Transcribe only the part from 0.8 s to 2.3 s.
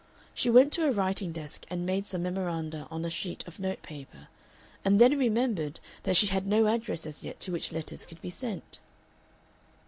a writing desk and made some